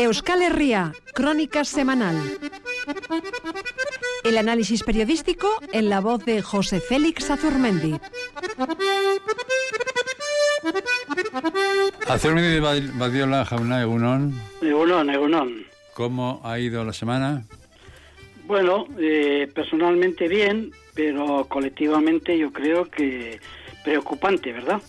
[0.00, 2.16] Euskal Herria, Crónica Semanal.
[4.24, 8.00] El análisis periodístico en la voz de José Félix Azurmendi.
[12.08, 12.60] Azurmendi
[12.98, 14.32] Badiola, Jauna, Egunon.
[14.62, 15.66] Egunon, Egunon.
[15.92, 17.44] ¿Cómo ha ido la semana?
[18.46, 23.38] Bueno, eh, personalmente bien, pero colectivamente yo creo que
[23.84, 24.80] preocupante, ¿verdad?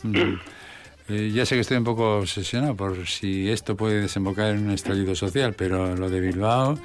[1.09, 4.71] Eh, ya sé que estoy un poco obsesionado por si esto puede desembocar en un
[4.71, 6.77] estallido social, pero lo de Bilbao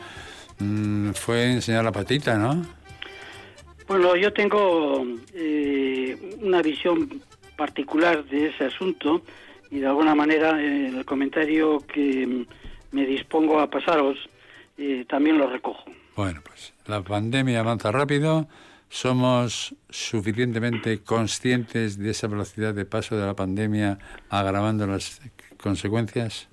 [0.59, 2.65] mm, fue enseñar la patita, ¿no?
[3.87, 7.23] Bueno, yo tengo eh, una visión
[7.57, 9.23] particular de ese asunto
[9.71, 12.47] y de alguna manera el comentario que
[12.93, 14.17] me dispongo a pasaros
[14.79, 15.85] eh, también lo recojo.
[16.17, 18.49] Bueno, pues la pandemia avanza rápido
[18.89, 23.99] ¿Somos suficientemente conscientes de esa velocidad de paso de la pandemia
[24.31, 25.21] agravando las
[25.57, 26.49] consecuencias?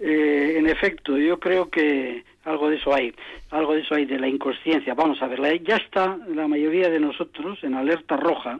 [0.00, 3.14] Eh, en efecto, yo creo que algo de eso hay,
[3.50, 4.94] algo de eso hay de la inconsciencia.
[4.94, 8.58] Vamos a ver, ya está la mayoría de nosotros en alerta roja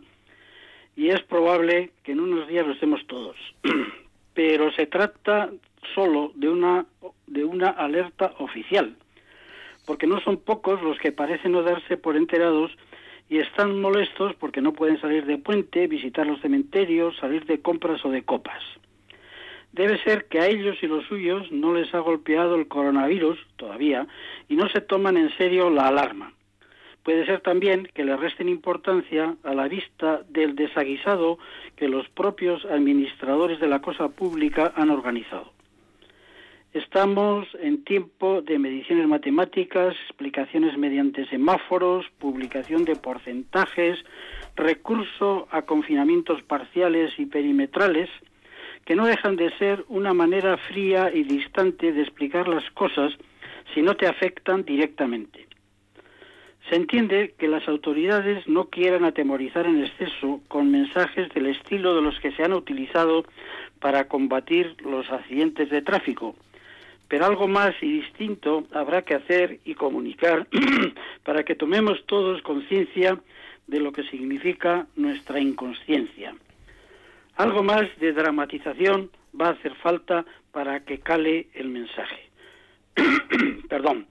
[0.97, 3.37] y es probable que en unos días lo estemos todos.
[4.35, 5.51] Pero se trata
[5.95, 6.87] solo de una
[7.27, 8.97] de una alerta oficial
[10.05, 12.71] porque no son pocos los que parecen no darse por enterados
[13.31, 18.05] y están molestos porque no pueden salir de puente, visitar los cementerios, salir de compras
[18.05, 18.63] o de copas.
[19.73, 24.07] Debe ser que a ellos y los suyos no les ha golpeado el coronavirus todavía
[24.47, 26.35] y no se toman en serio la alarma.
[27.03, 31.39] Puede ser también que le resten importancia a la vista del desaguisado
[31.77, 35.55] que los propios administradores de la cosa pública han organizado.
[36.75, 44.05] Estamos en tiempo de mediciones matemáticas, explicaciones mediante semáforos, publicación de porcentajes,
[44.57, 48.11] recurso a confinamientos parciales y perimetrales,
[48.85, 53.13] que no dejan de ser una manera fría y distante de explicar las cosas
[53.73, 55.47] si no te afectan directamente.
[56.69, 62.03] Se entiende que las autoridades no quieran atemorizar en exceso con mensajes del estilo de
[62.03, 63.25] los que se han utilizado
[63.79, 66.35] para combatir los accidentes de tráfico,
[67.09, 70.47] pero algo más y distinto habrá que hacer y comunicar
[71.25, 73.21] para que tomemos todos conciencia
[73.67, 76.35] de lo que significa nuestra inconsciencia.
[77.37, 82.31] Algo más de dramatización va a hacer falta para que cale el mensaje.
[83.69, 84.07] Perdón.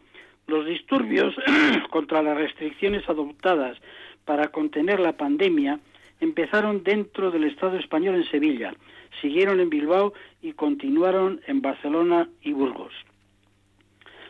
[0.46, 1.34] Los disturbios
[1.90, 3.78] contra las restricciones adoptadas
[4.26, 5.80] para contener la pandemia
[6.24, 8.74] empezaron dentro del Estado español en Sevilla,
[9.22, 12.94] siguieron en Bilbao y continuaron en Barcelona y Burgos.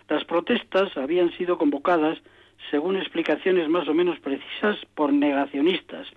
[0.10, 2.20] Las protestas habían sido convocadas,
[2.70, 6.08] según explicaciones más o menos precisas, por negacionistas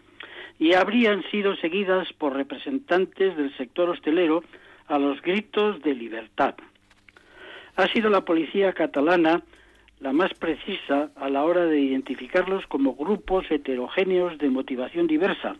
[0.59, 4.43] y habrían sido seguidas por representantes del sector hostelero
[4.87, 6.55] a los gritos de libertad.
[7.77, 9.43] Ha sido la policía catalana
[10.01, 15.57] la más precisa a la hora de identificarlos como grupos heterogéneos de motivación diversa,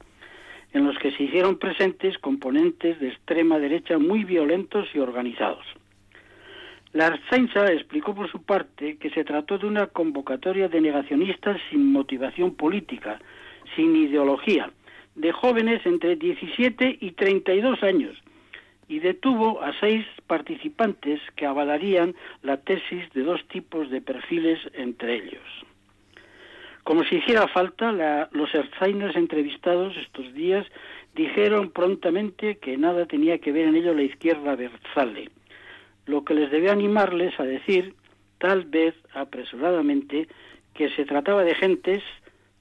[0.73, 5.65] en los que se hicieron presentes componentes de extrema derecha muy violentos y organizados.
[6.93, 11.93] La Arzainza explicó por su parte que se trató de una convocatoria de negacionistas sin
[11.93, 13.19] motivación política,
[13.75, 14.71] sin ideología,
[15.15, 18.17] de jóvenes entre 17 y 32 años,
[18.89, 25.17] y detuvo a seis participantes que avalarían la tesis de dos tipos de perfiles entre
[25.17, 25.43] ellos.
[26.85, 27.91] Como si hiciera falta,
[28.31, 30.65] los Erzainers entrevistados estos días
[31.17, 35.31] dijeron prontamente que nada tenía que ver en ello la izquierda Berzale,
[36.05, 37.95] lo que les debe animarles a decir,
[38.39, 40.29] tal vez apresuradamente,
[40.75, 42.05] que se trataba de gentes,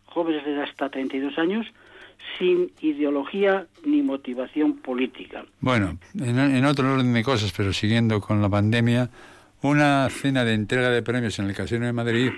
[0.06, 1.68] jóvenes de hasta 32 años,
[2.38, 5.46] sin ideología ni motivación política.
[5.60, 9.10] Bueno, en, en, otro orden de cosas, pero siguiendo con la pandemia,
[9.62, 12.32] una cena de entrega de premios en el Casino de Madrid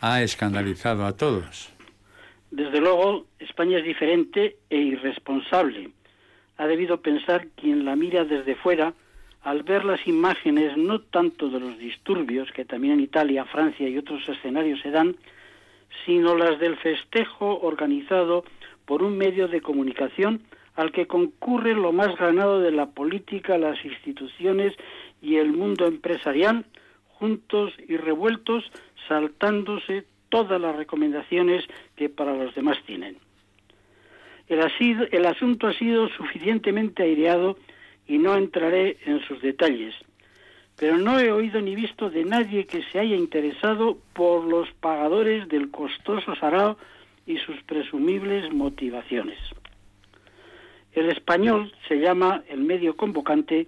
[0.00, 1.72] ha escandalizado a todos.
[2.50, 5.90] Desde luego, España es diferente e irresponsable.
[6.58, 8.92] Ha debido pensar quien la mira desde fuera
[9.42, 13.98] al ver las imágenes no tanto de los disturbios que también en Italia, Francia y
[13.98, 15.16] otros escenarios se dan,
[16.04, 18.44] sino las del festejo organizado
[18.86, 20.42] por un medio de comunicación
[20.74, 24.74] al que concurre lo más ganado de la política, las instituciones
[25.20, 26.64] y el mundo empresarial,
[27.08, 28.64] juntos y revueltos,
[29.06, 31.64] saltándose todas las recomendaciones
[31.94, 33.18] que para los demás tienen.
[34.48, 34.60] El,
[35.12, 37.56] el asunto ha sido suficientemente aireado
[38.06, 39.94] y no entraré en sus detalles,
[40.76, 45.48] pero no he oído ni visto de nadie que se haya interesado por los pagadores
[45.48, 46.76] del costoso sarao
[47.26, 49.38] y sus presumibles motivaciones.
[50.92, 53.66] El español se llama el medio convocante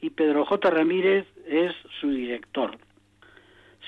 [0.00, 0.70] y Pedro J.
[0.70, 2.76] Ramírez es su director.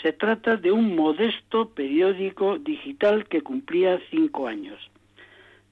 [0.03, 4.79] Se trata de un modesto periódico digital que cumplía cinco años.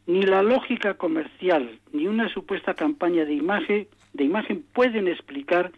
[0.06, 5.72] Ni la lógica comercial ni una supuesta campaña de imagen, de imagen pueden explicar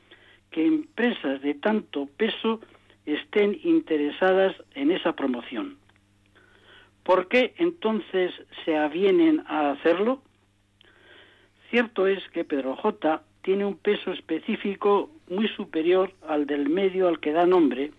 [0.50, 2.60] que empresas de tanto peso
[3.06, 5.77] estén interesadas en esa promoción.
[7.08, 8.34] ¿Por qué entonces
[8.66, 10.20] se avienen a hacerlo?
[11.70, 17.18] Cierto es que Pedro J tiene un peso específico muy superior al del medio al
[17.18, 17.92] que da nombre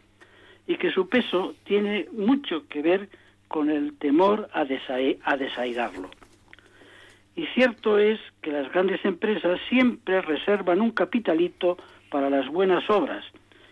[0.68, 3.10] y que su peso tiene mucho que ver
[3.48, 4.68] con el temor a,
[5.24, 6.12] a desairarlo.
[7.36, 11.80] Y cierto es que las grandes empresas siempre reservan un capitalito
[12.12, 13.26] para las buenas obras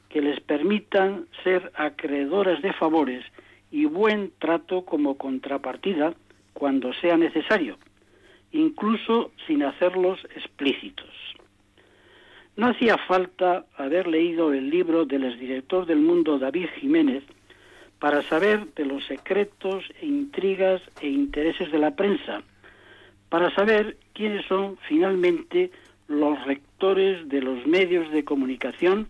[0.10, 3.24] que les permitan ser acreedoras de favores
[3.72, 6.14] y buen trato como contrapartida
[6.54, 7.78] cuando sea necesario,
[8.52, 11.10] incluso sin hacerlos explícitos.
[12.56, 17.24] No hacía falta haber leído el libro del exdirector del mundo David Jiménez
[18.00, 22.44] para saber de los secretos, e intrigas e intereses de la prensa,
[23.30, 25.72] para saber quiénes son finalmente
[26.08, 29.08] los rectores de los medios de comunicación,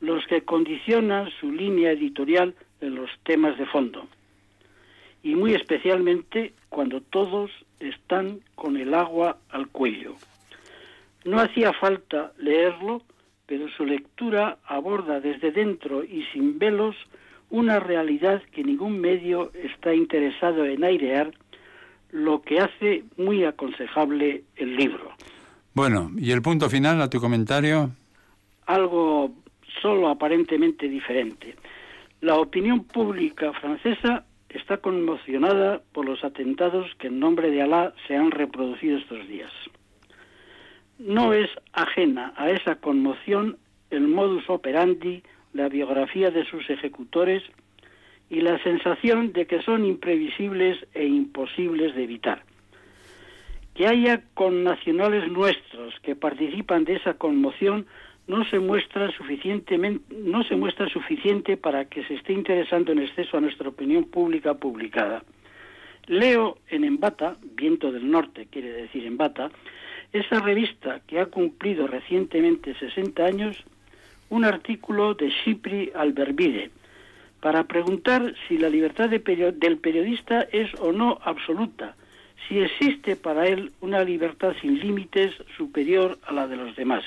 [0.00, 2.54] los que condicionan su línea editorial
[2.84, 4.06] en los temas de fondo.
[5.22, 7.50] Y muy especialmente cuando todos
[7.80, 10.14] están con el agua al cuello.
[11.24, 13.02] No hacía falta leerlo,
[13.46, 16.96] pero su lectura aborda desde dentro y sin velos
[17.50, 21.32] una realidad que ningún medio está interesado en airear,
[22.10, 25.12] lo que hace muy aconsejable el libro.
[25.72, 27.90] Bueno, ¿y el punto final a tu comentario?
[28.66, 29.32] Algo
[29.82, 31.56] solo aparentemente diferente.
[32.20, 38.16] La opinión pública francesa está conmocionada por los atentados que en nombre de Alá se
[38.16, 39.52] han reproducido estos días.
[40.98, 43.58] No es ajena a esa conmoción
[43.90, 45.22] el modus operandi,
[45.52, 47.42] la biografía de sus ejecutores
[48.30, 52.42] y la sensación de que son imprevisibles e imposibles de evitar.
[53.74, 57.86] Que haya connacionales nuestros que participan de esa conmoción
[58.26, 63.36] no se muestra suficientemente no se muestra suficiente para que se esté interesando en exceso
[63.36, 65.22] a nuestra opinión pública publicada.
[66.06, 69.50] Leo en Embata, Viento del Norte quiere decir Embata,
[70.12, 73.64] esa revista que ha cumplido recientemente 60 años,
[74.30, 76.70] un artículo de Cipri Alberbide
[77.40, 81.94] para preguntar si la libertad de del periodista es o no absoluta,
[82.48, 87.04] si existe para él una libertad sin límites superior a la de los demás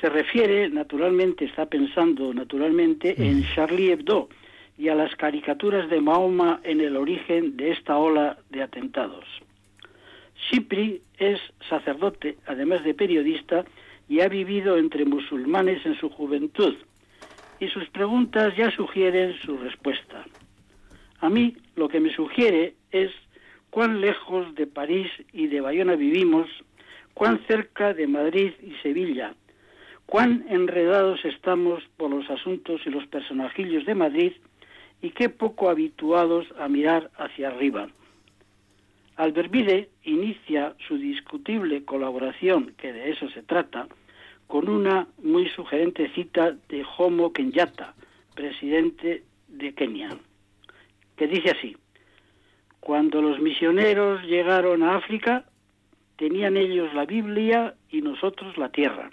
[0.00, 4.28] se refiere, naturalmente, está pensando naturalmente en Charlie Hebdo
[4.76, 9.24] y a las caricaturas de Mahoma en el origen de esta ola de atentados.
[10.48, 13.64] Cipri es sacerdote, además de periodista,
[14.08, 16.76] y ha vivido entre musulmanes en su juventud,
[17.60, 20.24] y sus preguntas ya sugieren su respuesta.
[21.20, 23.10] A mí lo que me sugiere es
[23.70, 26.48] cuán lejos de París y de Bayona vivimos,
[27.14, 29.34] cuán cerca de Madrid y Sevilla,
[30.08, 34.32] cuán enredados estamos por los asuntos y los personajillos de Madrid
[35.02, 37.88] y qué poco habituados a mirar hacia arriba.
[39.16, 43.86] Alberbide inicia su discutible colaboración, que de eso se trata,
[44.46, 47.92] con una muy sugerente cita de Jomo Kenyatta,
[48.34, 50.16] presidente de Kenia,
[51.16, 51.76] que dice así,
[52.80, 55.44] cuando los misioneros llegaron a África,
[56.16, 59.10] tenían ellos la Biblia y nosotros la tierra.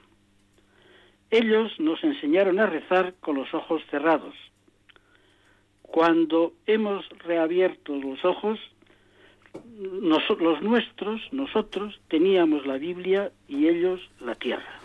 [1.31, 4.35] Ellos nos enseñaron a rezar con los ojos cerrados.
[5.81, 8.59] Cuando hemos reabierto los ojos,
[9.79, 14.79] los nuestros, nosotros, teníamos la Biblia y ellos la tierra.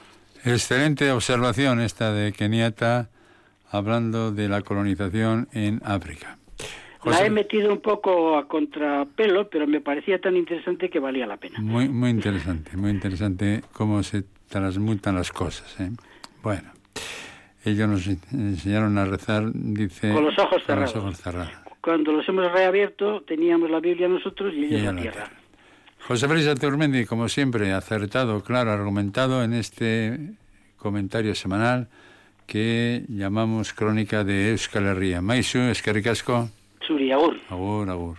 [0.44, 3.10] Excelente observación esta de Kenyatta
[3.70, 6.38] hablando de la colonización en África.
[7.04, 11.38] La he metido un poco a contrapelo, pero me parecía tan interesante que valía la
[11.38, 11.58] pena.
[11.60, 15.80] Muy, muy interesante, muy interesante cómo se transmutan las cosas.
[15.80, 15.90] ¿eh?
[16.42, 16.70] Bueno,
[17.64, 20.12] ellos nos enseñaron a rezar, dice...
[20.12, 21.50] Con los ojos cerrados.
[21.82, 25.30] Cuando los hemos reabierto, teníamos la Biblia nosotros y ellos la, tierra.
[26.06, 30.18] José Félix Turmendi, como siempre, acertado, claro, argumentado en este
[30.76, 31.88] comentario semanal
[32.46, 35.22] que llamamos Crónica de Euskal Herria.
[35.70, 36.48] Escarricasco.
[36.86, 37.36] Suri, agur.
[37.48, 38.18] Agur, agur.